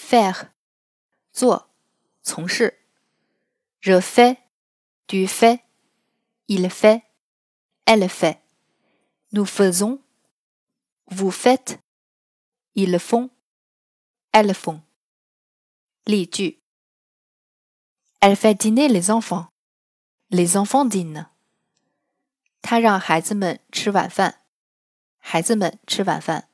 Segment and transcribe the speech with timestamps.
[0.00, 0.48] faire
[1.32, 1.70] 做
[2.22, 2.78] 从事
[3.80, 4.38] ，je fais,
[5.06, 5.60] tu fais,
[6.46, 7.02] il fait,
[7.84, 8.40] elle fait,
[9.30, 10.00] nous faisons,
[11.06, 11.78] vous faites,
[12.74, 13.30] ils font,
[14.32, 14.82] elles font。
[16.06, 16.58] 例句
[18.20, 19.48] ：Elle fait dîner les enfants,
[20.30, 21.26] les enfants dînent。
[22.62, 24.42] 她让孩子们吃晚饭，
[25.18, 26.49] 孩子们吃晚饭。